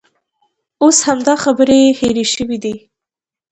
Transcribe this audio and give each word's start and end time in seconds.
اوس 0.83 0.97
همدا 1.07 1.35
خبرې 1.43 1.79
هېرې 1.99 2.25
شوې 2.33 2.57
دي. 2.63 2.75